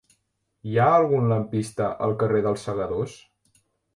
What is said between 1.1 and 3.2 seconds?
lampista al carrer dels Segadors?